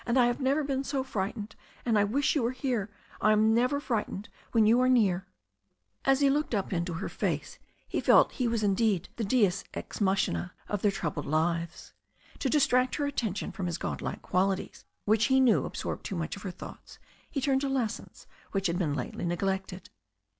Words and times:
I 0.07 0.25
have 0.25 0.41
never 0.41 0.63
been 0.63 0.83
so 0.83 1.03
fright 1.03 1.37
ened. 1.37 1.51
And 1.85 1.95
I 1.95 2.01
did 2.01 2.11
wish 2.11 2.33
you 2.33 2.41
were 2.41 2.53
here. 2.53 2.89
I 3.21 3.33
am 3.33 3.53
never 3.53 3.79
fright 3.79 4.09
ened 4.09 4.29
when 4.51 4.65
you 4.65 4.81
are 4.81 4.89
near." 4.89 5.27
As 6.05 6.21
she 6.21 6.29
looked 6.31 6.55
up 6.55 6.73
into 6.73 6.95
his 6.95 7.11
face 7.11 7.59
he 7.87 8.01
felt 8.01 8.31
he 8.31 8.47
was 8.47 8.63
indeed 8.63 9.09
the 9.17 9.23
deus 9.23 9.63
ex 9.75 10.01
machina 10.01 10.53
of 10.67 10.81
their 10.81 10.89
troubled 10.89 11.27
lives. 11.27 11.93
To 12.39 12.49
distract 12.49 12.95
her 12.95 13.05
attention 13.05 13.51
from 13.51 13.67
his 13.67 13.77
god 13.77 14.01
like 14.01 14.23
qualities, 14.23 14.85
which 15.05 15.25
he 15.25 15.39
knew 15.39 15.67
ab 15.67 15.73
sorbed 15.75 16.01
too 16.03 16.15
much 16.15 16.35
of 16.35 16.41
her 16.41 16.49
thoughts, 16.49 16.97
he 17.29 17.39
turned 17.39 17.61
to 17.61 17.69
lessons, 17.69 18.25
which 18.53 18.65
had 18.65 18.79
been 18.79 18.95
lately 18.95 19.23
neglected. 19.25 19.91